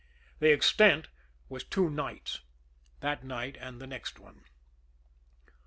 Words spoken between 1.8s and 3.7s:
nights that night,